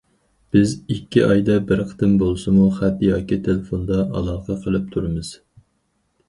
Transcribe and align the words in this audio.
بىز 0.55 0.71
ئىككى 0.93 1.21
ئايدا 1.25 1.57
بىر 1.71 1.83
قېتىم 1.91 2.15
بولسىمۇ 2.21 2.63
خەت 2.79 3.05
ياكى 3.09 3.39
تېلېفوندا 3.49 4.01
ئالاقە 4.07 4.57
قىلىپ 4.65 4.89
تۇرىمىز. 4.97 5.33